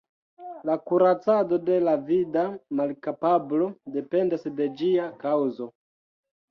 La 0.69 0.77
kuracado 0.91 1.59
de 1.67 1.77
la 1.89 1.93
vida 2.09 2.47
malkapablo 2.81 3.69
dependas 3.99 4.53
de 4.61 4.73
ĝia 4.83 5.09
kaŭzo. 5.25 5.75